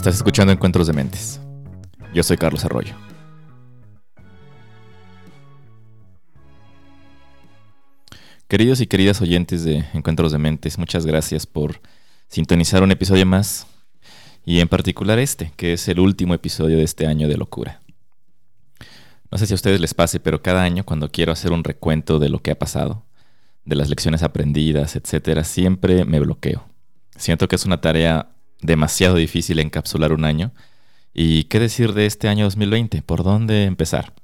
Estás 0.00 0.14
escuchando 0.14 0.50
Encuentros 0.50 0.86
de 0.86 0.94
Mentes. 0.94 1.42
Yo 2.14 2.22
soy 2.22 2.38
Carlos 2.38 2.64
Arroyo. 2.64 2.94
Queridos 8.48 8.80
y 8.80 8.86
queridas 8.86 9.20
oyentes 9.20 9.62
de 9.62 9.84
Encuentros 9.92 10.32
de 10.32 10.38
Mentes, 10.38 10.78
muchas 10.78 11.04
gracias 11.04 11.44
por 11.44 11.82
sintonizar 12.28 12.82
un 12.82 12.92
episodio 12.92 13.26
más 13.26 13.66
y 14.46 14.60
en 14.60 14.68
particular 14.68 15.18
este, 15.18 15.52
que 15.58 15.74
es 15.74 15.86
el 15.86 16.00
último 16.00 16.32
episodio 16.32 16.78
de 16.78 16.84
este 16.84 17.06
año 17.06 17.28
de 17.28 17.36
locura. 17.36 17.82
No 19.30 19.36
sé 19.36 19.44
si 19.44 19.52
a 19.52 19.56
ustedes 19.56 19.82
les 19.82 19.92
pase, 19.92 20.18
pero 20.18 20.40
cada 20.40 20.62
año 20.62 20.82
cuando 20.86 21.10
quiero 21.10 21.30
hacer 21.30 21.52
un 21.52 21.62
recuento 21.62 22.18
de 22.18 22.30
lo 22.30 22.40
que 22.40 22.52
ha 22.52 22.58
pasado, 22.58 23.04
de 23.66 23.76
las 23.76 23.90
lecciones 23.90 24.22
aprendidas, 24.22 24.96
etcétera, 24.96 25.44
siempre 25.44 26.06
me 26.06 26.20
bloqueo. 26.20 26.64
Siento 27.18 27.48
que 27.48 27.56
es 27.56 27.66
una 27.66 27.82
tarea 27.82 28.30
demasiado 28.62 29.16
difícil 29.16 29.58
encapsular 29.58 30.12
un 30.12 30.24
año. 30.24 30.52
¿Y 31.12 31.44
qué 31.44 31.58
decir 31.58 31.92
de 31.92 32.06
este 32.06 32.28
año 32.28 32.44
2020? 32.44 33.02
¿Por 33.02 33.22
dónde 33.22 33.64
empezar? 33.64 34.14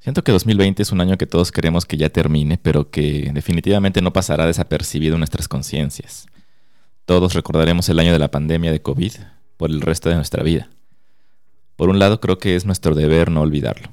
Siento 0.00 0.24
que 0.24 0.32
2020 0.32 0.82
es 0.82 0.90
un 0.90 1.00
año 1.00 1.16
que 1.16 1.26
todos 1.26 1.52
queremos 1.52 1.86
que 1.86 1.96
ya 1.96 2.08
termine, 2.08 2.58
pero 2.58 2.90
que 2.90 3.30
definitivamente 3.32 4.02
no 4.02 4.12
pasará 4.12 4.46
desapercibido 4.46 5.14
en 5.14 5.20
nuestras 5.20 5.46
conciencias. 5.46 6.26
Todos 7.04 7.34
recordaremos 7.34 7.88
el 7.88 8.00
año 8.00 8.12
de 8.12 8.18
la 8.18 8.30
pandemia 8.30 8.72
de 8.72 8.82
COVID 8.82 9.12
por 9.56 9.70
el 9.70 9.80
resto 9.80 10.08
de 10.08 10.16
nuestra 10.16 10.42
vida. 10.42 10.70
Por 11.76 11.88
un 11.88 12.00
lado, 12.00 12.20
creo 12.20 12.38
que 12.38 12.56
es 12.56 12.66
nuestro 12.66 12.94
deber 12.94 13.30
no 13.30 13.42
olvidarlo. 13.42 13.92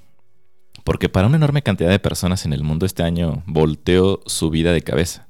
Porque 0.84 1.10
para 1.10 1.28
una 1.28 1.38
enorme 1.38 1.62
cantidad 1.62 1.92
de 1.92 2.00
personas 2.00 2.44
en 2.46 2.54
el 2.54 2.64
mundo 2.64 2.88
este 2.88 3.04
año 3.04 3.44
volteó 3.46 4.22
su 4.26 4.50
vida 4.50 4.74
de 4.74 4.82
cabeza. 4.82 5.29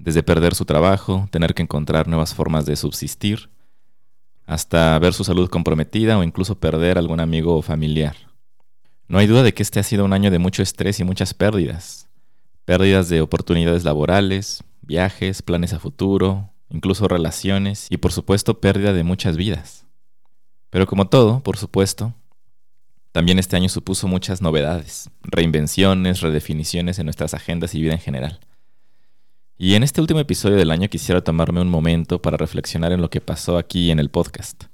Desde 0.00 0.22
perder 0.22 0.54
su 0.54 0.64
trabajo, 0.64 1.28
tener 1.30 1.52
que 1.52 1.60
encontrar 1.60 2.08
nuevas 2.08 2.34
formas 2.34 2.64
de 2.64 2.74
subsistir, 2.74 3.50
hasta 4.46 4.98
ver 4.98 5.12
su 5.12 5.24
salud 5.24 5.50
comprometida 5.50 6.18
o 6.18 6.24
incluso 6.24 6.58
perder 6.58 6.96
algún 6.96 7.20
amigo 7.20 7.54
o 7.54 7.62
familiar. 7.62 8.16
No 9.08 9.18
hay 9.18 9.26
duda 9.26 9.42
de 9.42 9.52
que 9.52 9.62
este 9.62 9.78
ha 9.78 9.82
sido 9.82 10.06
un 10.06 10.14
año 10.14 10.30
de 10.30 10.38
mucho 10.38 10.62
estrés 10.62 11.00
y 11.00 11.04
muchas 11.04 11.34
pérdidas. 11.34 12.08
Pérdidas 12.64 13.10
de 13.10 13.20
oportunidades 13.20 13.84
laborales, 13.84 14.64
viajes, 14.80 15.42
planes 15.42 15.74
a 15.74 15.78
futuro, 15.78 16.48
incluso 16.70 17.06
relaciones 17.06 17.86
y 17.90 17.98
por 17.98 18.12
supuesto 18.12 18.58
pérdida 18.58 18.94
de 18.94 19.04
muchas 19.04 19.36
vidas. 19.36 19.84
Pero 20.70 20.86
como 20.86 21.08
todo, 21.08 21.40
por 21.40 21.58
supuesto, 21.58 22.14
también 23.12 23.38
este 23.38 23.56
año 23.56 23.68
supuso 23.68 24.08
muchas 24.08 24.40
novedades, 24.40 25.10
reinvenciones, 25.22 26.22
redefiniciones 26.22 26.98
en 26.98 27.04
nuestras 27.04 27.34
agendas 27.34 27.74
y 27.74 27.82
vida 27.82 27.92
en 27.92 28.00
general. 28.00 28.40
Y 29.62 29.74
en 29.74 29.82
este 29.82 30.00
último 30.00 30.20
episodio 30.20 30.56
del 30.56 30.70
año 30.70 30.88
quisiera 30.88 31.22
tomarme 31.22 31.60
un 31.60 31.68
momento 31.68 32.22
para 32.22 32.38
reflexionar 32.38 32.92
en 32.92 33.02
lo 33.02 33.10
que 33.10 33.20
pasó 33.20 33.58
aquí 33.58 33.90
en 33.90 33.98
el 33.98 34.08
podcast. 34.08 34.64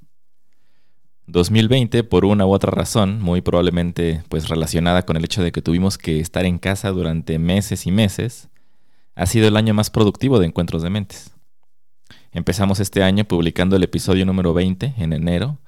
2020, 1.25 2.05
por 2.05 2.23
una 2.23 2.45
u 2.45 2.53
otra 2.53 2.71
razón, 2.71 3.21
muy 3.21 3.41
probablemente 3.41 4.23
pues 4.29 4.47
relacionada 4.47 5.01
con 5.01 5.17
el 5.17 5.25
hecho 5.25 5.43
de 5.43 5.51
que 5.51 5.61
tuvimos 5.61 5.97
que 5.97 6.21
estar 6.21 6.45
en 6.45 6.57
casa 6.57 6.91
durante 6.91 7.37
meses 7.37 7.85
y 7.85 7.91
meses, 7.91 8.47
ha 9.13 9.25
sido 9.25 9.49
el 9.49 9.57
año 9.57 9.73
más 9.73 9.89
productivo 9.89 10.39
de 10.39 10.45
Encuentros 10.45 10.83
de 10.83 10.89
Mentes. 10.89 11.31
Empezamos 12.31 12.79
este 12.79 13.03
año 13.03 13.25
publicando 13.25 13.75
el 13.75 13.83
episodio 13.83 14.25
número 14.25 14.53
20 14.53 14.93
en 14.99 15.11
enero, 15.11 15.59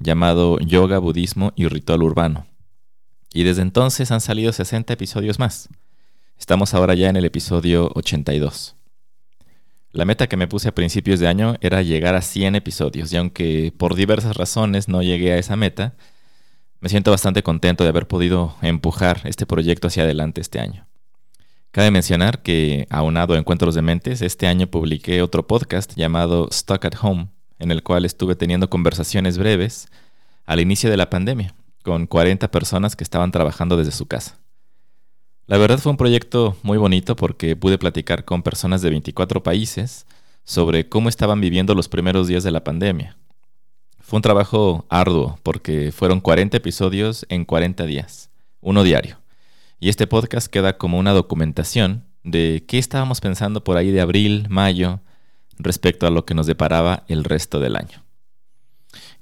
llamado 0.00 0.58
Yoga, 0.58 0.98
Budismo 0.98 1.52
y 1.54 1.68
Ritual 1.68 2.02
Urbano. 2.02 2.48
Y 3.32 3.44
desde 3.44 3.62
entonces 3.62 4.10
han 4.10 4.20
salido 4.20 4.52
60 4.52 4.92
episodios 4.94 5.38
más. 5.38 5.68
Estamos 6.38 6.74
ahora 6.74 6.94
ya 6.94 7.08
en 7.08 7.16
el 7.16 7.24
episodio 7.24 7.90
82. 7.94 8.76
La 9.92 10.04
meta 10.04 10.26
que 10.26 10.36
me 10.36 10.48
puse 10.48 10.68
a 10.68 10.74
principios 10.74 11.20
de 11.20 11.28
año 11.28 11.56
era 11.60 11.80
llegar 11.82 12.16
a 12.16 12.20
100 12.20 12.56
episodios 12.56 13.12
y 13.12 13.16
aunque 13.16 13.72
por 13.76 13.94
diversas 13.94 14.36
razones 14.36 14.88
no 14.88 15.02
llegué 15.02 15.32
a 15.32 15.38
esa 15.38 15.56
meta, 15.56 15.94
me 16.80 16.88
siento 16.88 17.12
bastante 17.12 17.42
contento 17.42 17.84
de 17.84 17.90
haber 17.90 18.08
podido 18.08 18.56
empujar 18.60 19.20
este 19.24 19.46
proyecto 19.46 19.86
hacia 19.86 20.02
adelante 20.02 20.40
este 20.40 20.60
año. 20.60 20.86
Cabe 21.70 21.90
mencionar 21.90 22.42
que, 22.42 22.86
aunado 22.90 23.34
a 23.34 23.38
Encuentros 23.38 23.74
de 23.74 23.82
Mentes, 23.82 24.20
este 24.20 24.46
año 24.46 24.66
publiqué 24.66 25.22
otro 25.22 25.46
podcast 25.46 25.94
llamado 25.94 26.48
Stuck 26.52 26.84
at 26.84 26.94
Home, 27.00 27.28
en 27.58 27.70
el 27.70 27.82
cual 27.82 28.04
estuve 28.04 28.36
teniendo 28.36 28.68
conversaciones 28.68 29.38
breves 29.38 29.88
al 30.44 30.60
inicio 30.60 30.90
de 30.90 30.96
la 30.96 31.08
pandemia, 31.08 31.54
con 31.82 32.06
40 32.06 32.50
personas 32.50 32.96
que 32.96 33.04
estaban 33.04 33.32
trabajando 33.32 33.76
desde 33.76 33.92
su 33.92 34.06
casa. 34.06 34.43
La 35.46 35.58
verdad 35.58 35.78
fue 35.78 35.90
un 35.90 35.98
proyecto 35.98 36.56
muy 36.62 36.78
bonito 36.78 37.16
porque 37.16 37.54
pude 37.54 37.76
platicar 37.76 38.24
con 38.24 38.42
personas 38.42 38.80
de 38.80 38.88
24 38.88 39.42
países 39.42 40.06
sobre 40.42 40.88
cómo 40.88 41.10
estaban 41.10 41.40
viviendo 41.40 41.74
los 41.74 41.88
primeros 41.88 42.28
días 42.28 42.44
de 42.44 42.50
la 42.50 42.64
pandemia. 42.64 43.18
Fue 44.00 44.16
un 44.16 44.22
trabajo 44.22 44.86
arduo 44.88 45.38
porque 45.42 45.92
fueron 45.92 46.20
40 46.20 46.56
episodios 46.56 47.26
en 47.28 47.44
40 47.44 47.84
días, 47.84 48.30
uno 48.62 48.84
diario. 48.84 49.18
Y 49.80 49.90
este 49.90 50.06
podcast 50.06 50.46
queda 50.46 50.78
como 50.78 50.98
una 50.98 51.12
documentación 51.12 52.04
de 52.22 52.64
qué 52.66 52.78
estábamos 52.78 53.20
pensando 53.20 53.64
por 53.64 53.76
ahí 53.76 53.90
de 53.90 54.00
abril, 54.00 54.46
mayo, 54.48 55.00
respecto 55.58 56.06
a 56.06 56.10
lo 56.10 56.24
que 56.24 56.34
nos 56.34 56.46
deparaba 56.46 57.04
el 57.06 57.22
resto 57.22 57.60
del 57.60 57.76
año. 57.76 58.03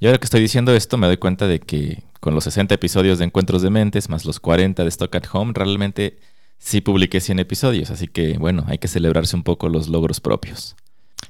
Y 0.02 0.06
ahora 0.06 0.18
que 0.18 0.24
estoy 0.24 0.40
diciendo 0.40 0.74
esto, 0.74 0.98
me 0.98 1.06
doy 1.06 1.16
cuenta 1.16 1.46
de 1.46 1.60
que 1.60 2.02
con 2.18 2.34
los 2.34 2.42
60 2.42 2.74
episodios 2.74 3.20
de 3.20 3.24
Encuentros 3.24 3.62
de 3.62 3.70
Mentes, 3.70 4.08
más 4.08 4.24
los 4.24 4.40
40 4.40 4.82
de 4.82 4.88
Stock 4.88 5.14
at 5.14 5.26
Home, 5.32 5.52
realmente 5.54 6.18
sí 6.58 6.80
publiqué 6.80 7.20
100 7.20 7.38
episodios, 7.38 7.88
así 7.92 8.08
que 8.08 8.36
bueno, 8.36 8.64
hay 8.66 8.78
que 8.78 8.88
celebrarse 8.88 9.36
un 9.36 9.44
poco 9.44 9.68
los 9.68 9.86
logros 9.86 10.18
propios. 10.18 10.74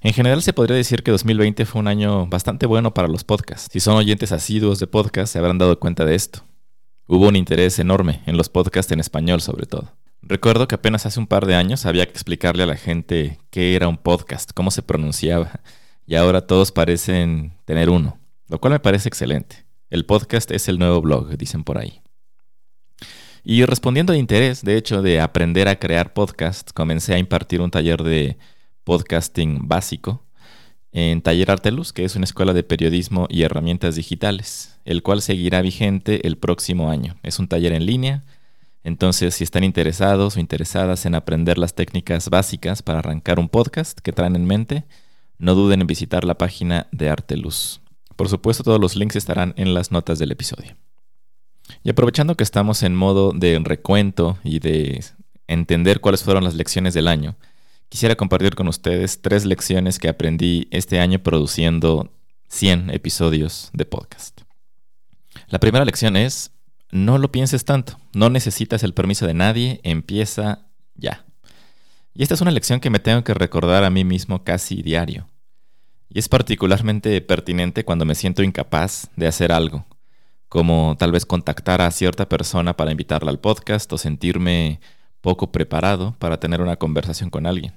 En 0.01 0.15
general 0.15 0.43
se 0.43 0.55
podría 0.55 0.75
decir 0.75 1.03
que 1.03 1.11
2020 1.11 1.67
fue 1.67 1.83
un 1.83 1.87
año 1.87 2.27
bastante 2.29 2.65
bueno 2.65 2.95
para 2.95 3.09
los 3.09 3.25
podcasts. 3.25 3.69
Si 3.71 3.79
son 3.79 3.97
oyentes 3.97 4.33
asiduos 4.33 4.79
de 4.79 4.87
podcast, 4.87 5.31
se 5.31 5.39
habrán 5.39 5.59
dado 5.59 5.79
cuenta 5.79 6.07
de 6.07 6.15
esto. 6.15 6.43
Hubo 7.07 7.29
un 7.29 7.37
interés 7.37 7.79
enorme 7.79 8.23
en 8.25 8.39
los 8.39 8.49
podcasts 8.49 8.91
en 8.91 9.01
español 9.01 9.43
sobre 9.43 9.67
todo. 9.67 9.93
Recuerdo 10.23 10.67
que 10.67 10.77
apenas 10.77 11.05
hace 11.05 11.21
un 11.21 11.27
par 11.27 11.45
de 11.45 11.57
años 11.57 11.85
había 11.85 12.07
que 12.07 12.13
explicarle 12.13 12.63
a 12.63 12.67
la 12.67 12.77
gente 12.77 13.39
qué 13.51 13.77
era 13.77 13.87
un 13.87 13.99
podcast, 13.99 14.53
cómo 14.55 14.71
se 14.71 14.81
pronunciaba, 14.81 15.61
y 16.07 16.15
ahora 16.15 16.47
todos 16.47 16.73
parecen 16.73 17.53
tener 17.67 17.91
uno, 17.91 18.19
lo 18.53 18.61
cual 18.61 18.75
me 18.75 18.81
parece 18.81 19.09
excelente. 19.09 19.65
El 19.89 20.05
podcast 20.05 20.51
es 20.51 20.69
el 20.69 20.79
nuevo 20.79 21.01
blog, 21.01 21.39
dicen 21.39 21.65
por 21.65 21.79
ahí. 21.79 22.03
Y 23.43 23.65
respondiendo 23.65 24.13
de 24.13 24.19
interés, 24.19 24.63
de 24.63 24.77
hecho, 24.77 25.01
de 25.01 25.23
aprender 25.23 25.69
a 25.69 25.79
crear 25.79 26.13
podcasts, 26.13 26.71
comencé 26.75 27.15
a 27.15 27.19
impartir 27.19 27.63
un 27.63 27.71
taller 27.71 28.03
de 28.03 28.37
podcasting 28.85 29.67
básico 29.67 30.23
en 30.93 31.23
Taller 31.23 31.51
Artelus, 31.51 31.95
que 31.95 32.05
es 32.05 32.15
una 32.15 32.27
escuela 32.27 32.53
de 32.53 32.63
periodismo 32.63 33.27
y 33.31 33.41
herramientas 33.41 33.97
digitales, 33.97 34.79
el 34.85 35.03
cual 35.03 35.23
seguirá 35.23 35.63
vigente 35.63 36.27
el 36.27 36.37
próximo 36.37 36.91
año. 36.91 37.17
Es 37.23 37.39
un 37.39 37.49
taller 37.49 37.73
en 37.73 37.87
línea, 37.87 38.23
entonces 38.85 39.35
si 39.35 39.45
están 39.45 39.65
interesados 39.65 40.37
o 40.37 40.41
interesadas 40.41 41.07
en 41.07 41.15
aprender 41.15 41.57
las 41.57 41.75
técnicas 41.75 42.29
básicas 42.29 42.83
para 42.83 42.99
arrancar 42.99 43.41
un 43.41 43.49
podcast 43.49 43.99
que 44.01 44.13
traen 44.13 44.37
en 44.37 44.45
mente, 44.45 44.85
no 45.39 45.55
duden 45.55 45.81
en 45.81 45.87
visitar 45.87 46.25
la 46.25 46.37
página 46.37 46.87
de 46.93 47.09
Artelus. 47.09 47.82
Por 48.17 48.29
supuesto, 48.29 48.63
todos 48.63 48.81
los 48.81 48.97
links 48.97 49.17
estarán 49.17 49.55
en 49.57 49.75
las 49.75 49.91
notas 49.91 50.19
del 50.19 50.33
episodio. 50.33 50.77
Y 51.83 51.91
aprovechando 51.91 52.37
que 52.37 52.45
estamos 52.45 52.83
en 52.83 52.95
modo 52.95 53.33
de 53.33 53.61
recuento 53.63 54.39
y 54.45 54.59
de 54.59 55.05
entender 55.47 56.01
cuáles 56.01 56.23
fueron 56.23 56.45
las 56.45 56.55
lecciones 56.55 56.95
del 56.95 57.09
año, 57.09 57.37
quisiera 57.89 58.17
compartir 58.17 58.55
con 58.55 58.69
ustedes 58.69 59.21
tres 59.23 59.45
lecciones 59.45 59.99
que 59.99 60.09
aprendí 60.09 60.69
este 60.71 61.01
año 61.01 61.23
produciendo 61.23 62.11
100 62.49 62.91
episodios 62.91 63.71
de 63.73 63.85
podcast. 63.85 64.43
La 65.49 65.59
primera 65.59 65.85
lección 65.85 66.17
es, 66.17 66.53
no 66.91 67.19
lo 67.19 67.33
pienses 67.33 67.65
tanto, 67.65 67.99
no 68.13 68.31
necesitas 68.31 68.83
el 68.83 68.95
permiso 68.95 69.27
de 69.27 69.35
nadie, 69.35 69.81
empieza 69.83 70.67
ya. 70.95 71.25
Y 72.15 72.23
esta 72.23 72.35
es 72.35 72.41
una 72.43 72.51
lección 72.51 72.81
que 72.81 72.91
me 72.91 72.99
tengo 72.99 73.25
que 73.25 73.35
recordar 73.35 73.85
a 73.85 73.91
mí 73.91 74.05
mismo 74.05 74.45
casi 74.45 74.83
diario. 74.83 75.27
Y 76.15 76.19
es 76.19 76.29
particularmente 76.29 77.19
pertinente 77.23 77.87
cuando 77.87 78.05
me 78.05 78.15
siento 78.15 78.43
incapaz 78.43 79.09
de 79.17 79.27
hacer 79.27 79.51
algo, 79.51 79.87
como 80.51 80.95
tal 80.99 81.11
vez 81.11 81.25
contactar 81.25 81.81
a 81.81 81.91
cierta 81.91 82.29
persona 82.29 82.77
para 82.77 82.91
invitarla 82.91 83.31
al 83.31 83.41
podcast 83.41 83.91
o 83.95 83.97
sentirme 83.97 84.81
poco 85.23 85.53
preparado 85.53 86.15
para 86.19 86.39
tener 86.39 86.61
una 86.61 86.77
conversación 86.77 87.31
con 87.31 87.47
alguien, 87.47 87.73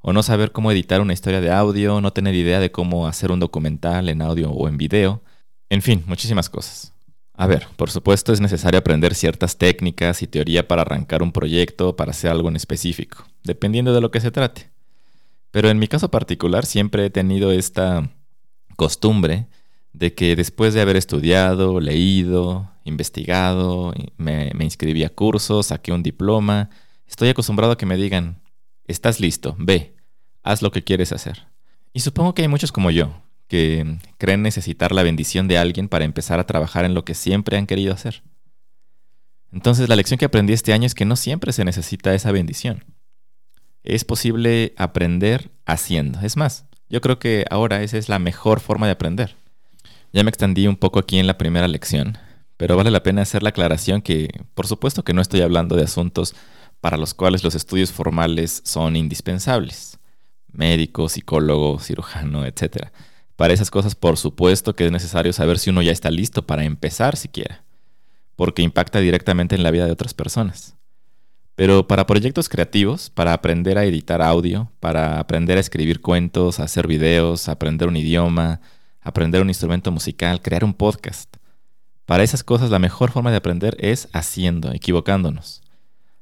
o 0.00 0.12
no 0.12 0.24
saber 0.24 0.50
cómo 0.50 0.72
editar 0.72 1.00
una 1.00 1.12
historia 1.12 1.40
de 1.40 1.52
audio, 1.52 2.00
no 2.00 2.12
tener 2.12 2.34
idea 2.34 2.58
de 2.58 2.72
cómo 2.72 3.06
hacer 3.06 3.30
un 3.30 3.38
documental 3.38 4.08
en 4.08 4.22
audio 4.22 4.50
o 4.50 4.66
en 4.66 4.76
video, 4.76 5.22
en 5.70 5.80
fin, 5.80 6.02
muchísimas 6.06 6.48
cosas. 6.48 6.92
A 7.34 7.46
ver, 7.46 7.68
por 7.76 7.90
supuesto 7.92 8.32
es 8.32 8.40
necesario 8.40 8.80
aprender 8.80 9.14
ciertas 9.14 9.56
técnicas 9.56 10.22
y 10.22 10.26
teoría 10.26 10.66
para 10.66 10.82
arrancar 10.82 11.22
un 11.22 11.30
proyecto, 11.30 11.94
para 11.94 12.10
hacer 12.10 12.32
algo 12.32 12.48
en 12.48 12.56
específico, 12.56 13.24
dependiendo 13.44 13.94
de 13.94 14.00
lo 14.00 14.10
que 14.10 14.20
se 14.20 14.32
trate. 14.32 14.77
Pero 15.50 15.70
en 15.70 15.78
mi 15.78 15.88
caso 15.88 16.10
particular 16.10 16.66
siempre 16.66 17.06
he 17.06 17.10
tenido 17.10 17.52
esta 17.52 18.10
costumbre 18.76 19.48
de 19.92 20.14
que 20.14 20.36
después 20.36 20.74
de 20.74 20.80
haber 20.80 20.96
estudiado, 20.96 21.80
leído, 21.80 22.70
investigado, 22.84 23.92
me, 24.16 24.52
inscribí 24.60 25.04
a 25.04 25.08
cursos, 25.08 25.66
saqué 25.66 25.92
un 25.92 26.02
diploma, 26.02 26.70
estoy 27.06 27.30
acostumbrado 27.30 27.72
a 27.72 27.76
que 27.78 27.86
me 27.86 27.96
digan, 27.96 28.40
estás 28.86 29.20
listo, 29.20 29.56
ve, 29.58 29.96
haz 30.42 30.62
lo 30.62 30.70
que 30.70 30.84
quieres 30.84 31.12
hacer. 31.12 31.48
Y 31.92 32.00
supongo 32.00 32.34
que 32.34 32.42
hay 32.42 32.48
muchos 32.48 32.70
como 32.70 32.90
yo, 32.90 33.22
que 33.48 33.98
creen 34.18 34.42
necesitar 34.42 34.92
la 34.92 35.02
bendición 35.02 35.48
de 35.48 35.58
alguien 35.58 35.88
para 35.88 36.04
empezar 36.04 36.38
a 36.38 36.46
trabajar 36.46 36.84
en 36.84 36.94
lo 36.94 37.04
que 37.04 37.14
siempre 37.14 37.56
han 37.56 37.66
querido 37.66 37.92
hacer. 37.92 38.22
Entonces 39.50 39.88
la 39.88 39.96
lección 39.96 40.18
que 40.18 40.26
aprendí 40.26 40.52
este 40.52 40.74
año 40.74 40.86
es 40.86 40.94
que 40.94 41.06
no 41.06 41.16
siempre 41.16 41.52
se 41.52 41.64
necesita 41.64 42.14
esa 42.14 42.30
bendición. 42.32 42.84
Es 43.88 44.04
posible 44.04 44.74
aprender 44.76 45.50
haciendo. 45.64 46.20
Es 46.20 46.36
más, 46.36 46.66
yo 46.90 47.00
creo 47.00 47.18
que 47.18 47.46
ahora 47.48 47.82
esa 47.82 47.96
es 47.96 48.10
la 48.10 48.18
mejor 48.18 48.60
forma 48.60 48.84
de 48.84 48.92
aprender. 48.92 49.34
Ya 50.12 50.22
me 50.22 50.28
extendí 50.28 50.66
un 50.66 50.76
poco 50.76 50.98
aquí 50.98 51.18
en 51.18 51.26
la 51.26 51.38
primera 51.38 51.66
lección, 51.68 52.18
pero 52.58 52.76
vale 52.76 52.90
la 52.90 53.02
pena 53.02 53.22
hacer 53.22 53.42
la 53.42 53.48
aclaración 53.48 54.02
que, 54.02 54.28
por 54.52 54.66
supuesto 54.66 55.04
que 55.04 55.14
no 55.14 55.22
estoy 55.22 55.40
hablando 55.40 55.74
de 55.74 55.84
asuntos 55.84 56.36
para 56.82 56.98
los 56.98 57.14
cuales 57.14 57.42
los 57.42 57.54
estudios 57.54 57.90
formales 57.90 58.60
son 58.62 58.94
indispensables. 58.94 59.98
Médico, 60.52 61.08
psicólogo, 61.08 61.78
cirujano, 61.78 62.44
etc. 62.44 62.88
Para 63.36 63.54
esas 63.54 63.70
cosas, 63.70 63.94
por 63.94 64.18
supuesto 64.18 64.76
que 64.76 64.84
es 64.84 64.92
necesario 64.92 65.32
saber 65.32 65.58
si 65.58 65.70
uno 65.70 65.80
ya 65.80 65.92
está 65.92 66.10
listo 66.10 66.46
para 66.46 66.64
empezar 66.64 67.16
siquiera, 67.16 67.64
porque 68.36 68.60
impacta 68.60 69.00
directamente 69.00 69.54
en 69.54 69.62
la 69.62 69.70
vida 69.70 69.86
de 69.86 69.92
otras 69.92 70.12
personas. 70.12 70.77
Pero 71.58 71.88
para 71.88 72.06
proyectos 72.06 72.48
creativos, 72.48 73.10
para 73.10 73.32
aprender 73.32 73.78
a 73.78 73.84
editar 73.84 74.22
audio, 74.22 74.70
para 74.78 75.18
aprender 75.18 75.56
a 75.56 75.60
escribir 75.60 76.00
cuentos, 76.00 76.60
hacer 76.60 76.86
videos, 76.86 77.48
aprender 77.48 77.88
un 77.88 77.96
idioma, 77.96 78.60
aprender 79.00 79.42
un 79.42 79.48
instrumento 79.50 79.90
musical, 79.90 80.40
crear 80.40 80.62
un 80.62 80.72
podcast, 80.72 81.36
para 82.06 82.22
esas 82.22 82.44
cosas 82.44 82.70
la 82.70 82.78
mejor 82.78 83.10
forma 83.10 83.32
de 83.32 83.38
aprender 83.38 83.76
es 83.80 84.08
haciendo, 84.12 84.72
equivocándonos. 84.72 85.62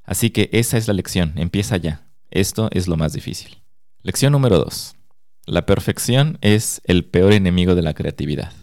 Así 0.05 0.31
que 0.31 0.49
esa 0.55 0.79
es 0.79 0.89
la 0.89 0.95
lección, 0.95 1.35
empieza 1.37 1.77
ya. 1.77 2.09
Esto 2.31 2.71
es 2.73 2.89
lo 2.89 2.97
más 2.97 3.13
difícil. 3.13 3.59
Lección 4.01 4.33
número 4.33 4.57
2. 4.57 4.97
La 5.45 5.67
perfección 5.67 6.39
es 6.41 6.81
el 6.85 7.05
peor 7.05 7.35
enemigo 7.35 7.75
de 7.75 7.83
la 7.83 7.93
creatividad. 7.93 8.55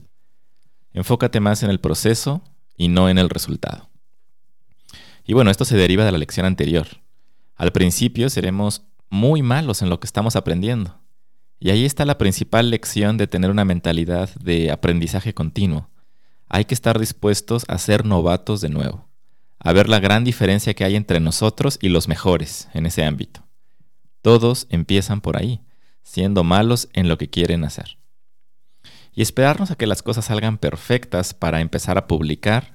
Enfócate 0.92 1.40
más 1.40 1.62
en 1.62 1.70
el 1.70 1.80
proceso 1.80 2.42
y 2.76 2.88
no 2.88 3.10
en 3.10 3.20
el 3.20 3.30
resultado. 3.30 3.93
Y 5.26 5.34
bueno, 5.34 5.52
esto 5.52 5.66
se 5.66 5.78
deriva 5.78 6.06
de 6.06 6.12
la 6.12 6.18
lección 6.18 6.46
anterior. 6.46 6.88
Al 7.56 7.72
principio 7.72 8.30
seremos 8.30 8.84
muy 9.10 9.42
malos 9.42 9.82
en 9.82 9.90
lo 9.90 10.00
que 10.00 10.08
estamos 10.08 10.36
aprendiendo. 10.36 11.00
Y 11.60 11.70
ahí 11.70 11.86
está 11.86 12.06
la 12.06 12.18
principal 12.18 12.70
lección 12.70 13.18
de 13.18 13.28
tener 13.28 13.50
una 13.50 13.64
mentalidad 13.64 14.34
de 14.36 14.72
aprendizaje 14.72 15.34
continuo 15.34 15.90
hay 16.54 16.66
que 16.66 16.76
estar 16.76 17.00
dispuestos 17.00 17.66
a 17.68 17.80
ser 17.80 18.06
novatos 18.06 18.62
de 18.62 18.70
nuevo, 18.70 19.10
a 19.58 19.74
ver 19.74 19.90
la 19.90 20.00
gran 20.00 20.24
diferencia 20.24 20.76
que 20.76 20.84
hay 20.84 20.96
entre 20.96 21.20
nosotros 21.20 21.80
y 21.82 21.90
los 21.90 22.08
mejores 22.08 22.68
en 22.76 22.86
ese 22.86 23.04
ámbito. 23.04 23.44
Todos 24.22 24.68
empiezan 24.70 25.20
por 25.20 25.36
ahí, 25.36 25.62
siendo 26.04 26.44
malos 26.44 26.90
en 26.94 27.10
lo 27.10 27.18
que 27.18 27.28
quieren 27.28 27.64
hacer. 27.64 27.98
Y 29.16 29.24
esperarnos 29.24 29.72
a 29.72 29.76
que 29.76 29.88
las 29.88 30.04
cosas 30.04 30.26
salgan 30.26 30.60
perfectas 30.60 31.34
para 31.34 31.60
empezar 31.60 31.98
a 31.98 32.06
publicar 32.06 32.73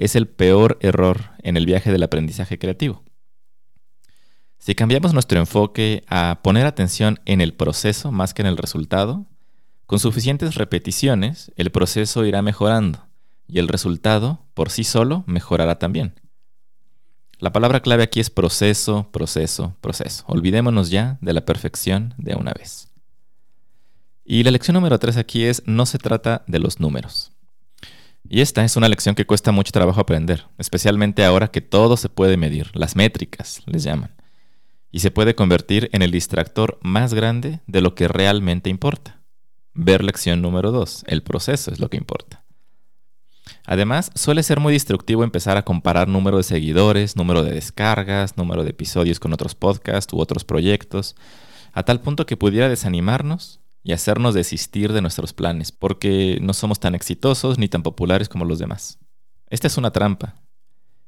es 0.00 0.16
el 0.16 0.26
peor 0.26 0.78
error 0.80 1.32
en 1.42 1.58
el 1.58 1.66
viaje 1.66 1.92
del 1.92 2.02
aprendizaje 2.02 2.58
creativo. 2.58 3.04
Si 4.58 4.74
cambiamos 4.74 5.12
nuestro 5.12 5.38
enfoque 5.38 6.04
a 6.08 6.40
poner 6.42 6.64
atención 6.64 7.20
en 7.26 7.42
el 7.42 7.52
proceso 7.52 8.10
más 8.10 8.32
que 8.32 8.40
en 8.40 8.48
el 8.48 8.56
resultado, 8.56 9.26
con 9.84 9.98
suficientes 9.98 10.54
repeticiones 10.54 11.52
el 11.56 11.70
proceso 11.70 12.24
irá 12.24 12.40
mejorando 12.40 13.06
y 13.46 13.58
el 13.58 13.68
resultado 13.68 14.46
por 14.54 14.70
sí 14.70 14.84
solo 14.84 15.22
mejorará 15.26 15.78
también. 15.78 16.18
La 17.38 17.52
palabra 17.52 17.80
clave 17.80 18.02
aquí 18.02 18.20
es 18.20 18.30
proceso, 18.30 19.10
proceso, 19.12 19.76
proceso. 19.82 20.24
Olvidémonos 20.28 20.88
ya 20.88 21.18
de 21.20 21.34
la 21.34 21.44
perfección 21.44 22.14
de 22.16 22.36
una 22.36 22.54
vez. 22.54 22.88
Y 24.24 24.44
la 24.44 24.50
lección 24.50 24.76
número 24.76 24.98
3 24.98 25.18
aquí 25.18 25.44
es 25.44 25.62
no 25.66 25.84
se 25.84 25.98
trata 25.98 26.42
de 26.46 26.58
los 26.58 26.80
números. 26.80 27.32
Y 28.32 28.42
esta 28.42 28.64
es 28.64 28.76
una 28.76 28.88
lección 28.88 29.16
que 29.16 29.26
cuesta 29.26 29.50
mucho 29.50 29.72
trabajo 29.72 30.00
aprender, 30.00 30.46
especialmente 30.56 31.24
ahora 31.24 31.48
que 31.48 31.60
todo 31.60 31.96
se 31.96 32.08
puede 32.08 32.36
medir, 32.36 32.70
las 32.74 32.94
métricas 32.94 33.60
les 33.66 33.82
llaman, 33.82 34.14
y 34.92 35.00
se 35.00 35.10
puede 35.10 35.34
convertir 35.34 35.90
en 35.92 36.02
el 36.02 36.12
distractor 36.12 36.78
más 36.80 37.12
grande 37.12 37.58
de 37.66 37.80
lo 37.80 37.96
que 37.96 38.06
realmente 38.06 38.70
importa. 38.70 39.20
Ver 39.74 40.04
lección 40.04 40.42
número 40.42 40.70
2, 40.70 41.06
el 41.08 41.24
proceso 41.24 41.72
es 41.72 41.80
lo 41.80 41.90
que 41.90 41.96
importa. 41.96 42.44
Además, 43.66 44.12
suele 44.14 44.44
ser 44.44 44.60
muy 44.60 44.74
destructivo 44.74 45.24
empezar 45.24 45.56
a 45.56 45.64
comparar 45.64 46.06
número 46.06 46.36
de 46.36 46.44
seguidores, 46.44 47.16
número 47.16 47.42
de 47.42 47.50
descargas, 47.50 48.36
número 48.36 48.62
de 48.62 48.70
episodios 48.70 49.18
con 49.18 49.32
otros 49.32 49.56
podcasts 49.56 50.12
u 50.12 50.20
otros 50.20 50.44
proyectos, 50.44 51.16
a 51.72 51.82
tal 51.82 52.00
punto 52.00 52.26
que 52.26 52.36
pudiera 52.36 52.68
desanimarnos 52.68 53.59
y 53.82 53.92
hacernos 53.92 54.34
desistir 54.34 54.92
de 54.92 55.00
nuestros 55.00 55.32
planes, 55.32 55.72
porque 55.72 56.38
no 56.42 56.52
somos 56.52 56.80
tan 56.80 56.94
exitosos 56.94 57.58
ni 57.58 57.68
tan 57.68 57.82
populares 57.82 58.28
como 58.28 58.44
los 58.44 58.58
demás. 58.58 58.98
Esta 59.48 59.66
es 59.66 59.78
una 59.78 59.90
trampa. 59.90 60.34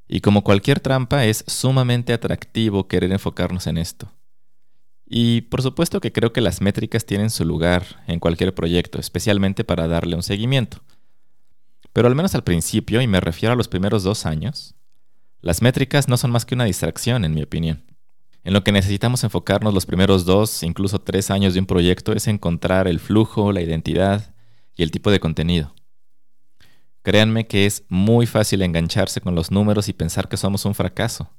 Y 0.09 0.21
como 0.21 0.43
cualquier 0.43 0.81
trampa, 0.81 1.25
es 1.27 1.45
sumamente 1.47 2.13
atractivo 2.13 2.89
querer 2.89 3.13
enfocarnos 3.13 3.67
en 3.67 3.79
esto. 3.79 4.13
Y 5.07 5.43
por 5.43 5.63
supuesto 5.63 6.01
que 6.01 6.13
creo 6.13 6.33
que 6.33 6.41
las 6.41 6.61
métricas 6.63 7.05
tienen 7.05 7.31
su 7.31 7.45
lugar 7.45 8.03
en 8.07 8.19
cualquier 8.19 8.55
proyecto, 8.55 8.99
especialmente 8.99 9.63
para 9.65 9.87
darle 9.87 10.17
un 10.17 10.23
seguimiento. 10.23 10.83
Pero 11.93 12.09
al 12.09 12.15
menos 12.15 12.35
al 12.35 12.45
principio, 12.45 13.03
y 13.03 13.07
me 13.07 13.21
refiero 13.21 13.53
a 13.53 13.57
los 13.57 13.69
primeros 13.69 14.03
dos 14.03 14.25
años, 14.25 14.75
las 15.41 15.61
métricas 15.61 16.09
no 16.09 16.17
son 16.17 16.31
más 16.31 16.47
que 16.47 16.55
una 16.55 16.65
distracción, 16.65 17.25
en 17.25 17.35
mi 17.35 17.43
opinión. 17.43 17.85
En 18.45 18.53
lo 18.53 18.65
que 18.65 18.73
necesitamos 18.73 19.23
enfocarnos 19.23 19.73
los 19.73 19.87
primeros 19.87 20.25
dos, 20.25 20.63
incluso 20.63 21.01
tres 21.01 21.31
años 21.31 21.55
de 21.55 21.61
un 21.61 21.67
proyecto 21.67 22.13
es 22.13 22.27
encontrar 22.27 22.89
el 22.89 22.99
flujo, 22.99 23.53
la 23.53 23.63
identidad 23.63 24.35
y 24.75 24.83
el 24.83 24.91
tipo 24.91 25.11
de 25.11 25.21
contenido. 25.21 25.75
Créanme 27.03 27.47
que 27.47 27.67
es 27.67 27.85
muy 27.89 28.27
fácil 28.27 28.63
engancharse 28.63 29.21
con 29.21 29.35
los 29.35 29.51
números 29.51 29.89
y 29.89 29.93
pensar 29.93 30.29
que 30.29 30.37
somos 30.37 30.65
un 30.65 30.75
fracaso. 30.75 31.31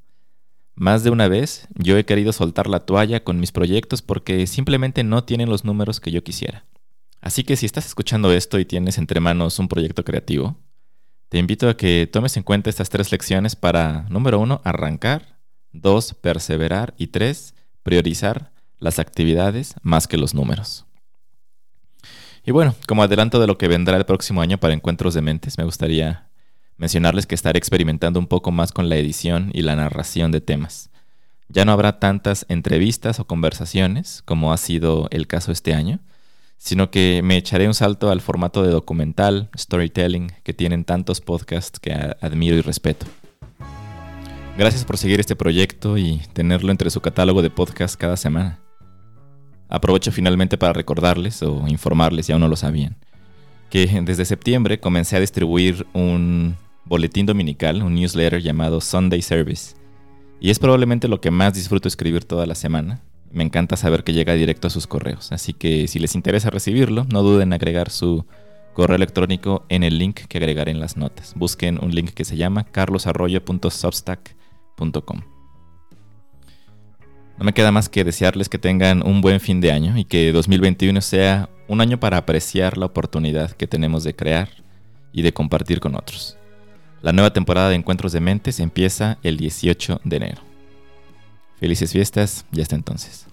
Más 0.76 1.04
de 1.04 1.10
una 1.10 1.28
vez 1.28 1.68
yo 1.76 1.98
he 1.98 2.06
querido 2.06 2.34
soltar 2.34 2.68
la 2.68 2.80
toalla 2.80 3.24
con 3.24 3.40
mis 3.40 3.52
proyectos 3.52 4.02
porque 4.02 4.48
simplemente 4.48 5.04
no 5.04 5.24
tienen 5.24 5.50
los 5.50 5.66
números 5.66 6.00
que 6.00 6.12
yo 6.12 6.24
quisiera. 6.24 6.66
Así 7.22 7.44
que 7.44 7.56
si 7.56 7.66
estás 7.66 7.86
escuchando 7.86 8.32
esto 8.34 8.60
y 8.60 8.66
tienes 8.66 8.98
entre 8.98 9.20
manos 9.20 9.60
un 9.60 9.68
proyecto 9.68 10.04
creativo, 10.04 10.58
te 11.30 11.38
invito 11.38 11.70
a 11.70 11.78
que 11.78 12.10
tomes 12.12 12.36
en 12.38 12.44
cuenta 12.44 12.70
estas 12.70 12.90
tres 12.90 13.12
lecciones 13.12 13.56
para, 13.56 14.06
número 14.10 14.40
uno, 14.40 14.62
arrancar, 14.64 15.33
dos, 15.74 16.14
perseverar 16.14 16.94
y 16.98 17.08
tres, 17.08 17.56
priorizar 17.84 18.52
las 18.80 19.00
actividades 19.00 19.76
más 19.82 20.08
que 20.08 20.18
los 20.18 20.34
números. 20.34 20.86
Y 22.46 22.52
bueno, 22.52 22.76
como 22.88 23.04
adelanto 23.04 23.40
de 23.40 23.48
lo 23.48 23.58
que 23.58 23.68
vendrá 23.68 23.98
el 23.98 24.06
próximo 24.06 24.42
año 24.42 24.58
para 24.58 24.74
Encuentros 24.74 25.14
de 25.14 25.22
Mentes, 25.22 25.58
me 25.58 25.64
gustaría 25.64 26.30
mencionarles 26.78 27.26
que 27.26 27.36
estaré 27.36 27.58
experimentando 27.58 28.20
un 28.20 28.28
poco 28.28 28.52
más 28.52 28.72
con 28.72 28.90
la 28.90 28.98
edición 28.98 29.52
y 29.54 29.62
la 29.62 29.76
narración 29.76 30.32
de 30.32 30.42
temas. 30.42 30.90
Ya 31.48 31.66
no 31.66 31.72
habrá 31.72 32.00
tantas 32.00 32.46
entrevistas 32.50 33.20
o 33.20 33.28
conversaciones 33.28 34.22
como 34.24 34.52
ha 34.52 34.58
sido 34.58 35.08
el 35.12 35.28
caso 35.28 35.52
este 35.52 35.74
año, 35.74 36.00
sino 36.58 36.92
que 36.92 37.22
me 37.24 37.38
echaré 37.38 37.68
un 37.68 37.74
salto 37.74 38.10
al 38.10 38.22
formato 38.22 38.64
de 38.64 38.72
documental, 38.72 39.50
storytelling, 39.58 40.32
que 40.44 40.54
tienen 40.54 40.84
tantos 40.84 41.22
podcasts 41.22 41.80
que 41.80 41.94
admiro 41.94 42.56
y 42.56 42.62
respeto. 42.62 43.06
Gracias 44.56 44.86
por 44.86 45.00
seguir 45.00 45.20
este 45.20 45.36
proyecto 45.36 45.98
y 45.98 46.22
tenerlo 46.34 46.70
entre 46.70 46.92
su 46.92 47.02
catálogo 47.02 47.42
de 47.42 47.50
podcasts 47.50 47.98
cada 47.98 48.16
semana. 48.16 48.60
Aprovecho 49.68 50.12
finalmente 50.12 50.60
para 50.60 50.74
recordarles 50.74 51.42
o 51.42 51.68
informarles, 51.68 52.28
si 52.28 52.34
aún 52.34 52.42
no 52.42 52.48
lo 52.48 52.56
sabían, 52.56 52.96
que 53.72 53.88
desde 54.06 54.26
septiembre 54.26 54.80
comencé 54.80 55.18
a 55.18 55.20
distribuir 55.20 55.88
un 55.94 56.56
boletín 56.86 57.26
dominical, 57.26 57.82
un 57.82 57.96
newsletter 57.96 58.44
llamado 58.44 58.80
Sunday 58.80 59.24
Service. 59.24 59.76
Y 60.40 60.52
es 60.52 60.60
probablemente 60.60 61.08
lo 61.08 61.20
que 61.20 61.32
más 61.32 61.56
disfruto 61.56 61.88
escribir 61.88 62.24
toda 62.24 62.46
la 62.46 62.54
semana, 62.54 63.02
me 63.32 63.44
encanta 63.44 63.76
saber 63.76 64.04
que 64.04 64.14
llega 64.14 64.36
directo 64.36 64.68
a 64.68 64.70
sus 64.70 64.86
correos. 64.86 65.32
Así 65.32 65.54
que 65.54 65.88
si 65.88 65.98
les 65.98 66.14
interesa 66.14 66.52
recibirlo, 66.52 67.08
no 67.12 67.24
duden 67.24 67.50
en 67.50 67.54
agregar 67.54 67.90
su 67.90 68.28
correo 68.74 68.98
electrónico 68.98 69.66
en 69.70 69.82
el 69.82 69.98
link 69.98 70.20
que 70.28 70.38
agregaré 70.38 70.70
en 70.70 70.80
las 70.80 70.96
notas. 70.96 71.34
Busquen 71.36 71.84
un 71.84 71.96
link 71.96 72.12
que 72.12 72.26
se 72.26 72.38
llama 72.38 72.66
carlosarroyo.substack.com. 72.66 74.43
No 77.38 77.46
me 77.46 77.54
queda 77.54 77.72
más 77.72 77.90
que 77.90 78.04
desearles 78.04 78.50
que 78.50 78.58
tengan 78.58 79.06
un 79.06 79.22
buen 79.22 79.40
fin 79.40 79.60
de 79.60 79.72
año 79.72 79.98
y 79.98 80.06
que 80.06 80.32
2021 80.32 81.02
sea 81.02 81.50
un 81.68 81.82
año 81.82 82.00
para 82.00 82.18
apreciar 82.18 82.78
la 82.78 82.86
oportunidad 82.86 83.52
que 83.52 83.68
tenemos 83.68 84.04
de 84.04 84.16
crear 84.16 84.50
y 85.12 85.22
de 85.24 85.34
compartir 85.34 85.80
con 85.80 85.96
otros. 85.96 86.38
La 87.02 87.12
nueva 87.12 87.34
temporada 87.34 87.70
de 87.70 87.76
Encuentros 87.76 88.14
de 88.14 88.22
Mentes 88.22 88.60
empieza 88.60 89.18
el 89.24 89.38
18 89.38 90.02
de 90.04 90.16
enero. 90.16 90.42
Felices 91.60 91.92
fiestas 91.92 92.46
y 92.52 92.62
hasta 92.62 92.76
entonces. 92.76 93.28